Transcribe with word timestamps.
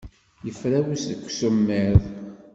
Yefrawes 0.45 1.01
seg 1.07 1.21
usemmiḍ. 1.27 2.01